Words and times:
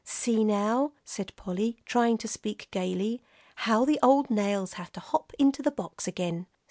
"See, 0.03 0.43
now," 0.43 0.93
said 1.05 1.31
Polly, 1.35 1.77
trying 1.85 2.17
to 2.17 2.27
speak 2.27 2.67
gayly, 2.71 3.21
"how 3.67 3.85
the 3.85 3.99
old 4.01 4.31
nails 4.31 4.73
have 4.73 4.91
to 4.93 4.99
hop 4.99 5.31
into 5.37 5.61
the 5.61 5.69
box 5.69 6.07
again." 6.07 6.47